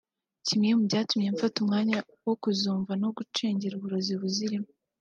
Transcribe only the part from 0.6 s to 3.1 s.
mu byatumye mfata umwanya wo kuzumva no